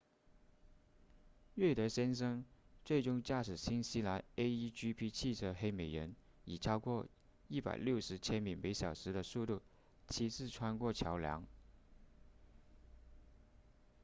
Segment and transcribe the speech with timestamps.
[1.53, 2.43] 瑞德先生
[2.85, 7.07] 最终驾驶新西兰 a1gp 汽车黑美人以超过
[7.51, 9.61] 160千米每小时的速度
[10.07, 11.45] 七次穿过桥梁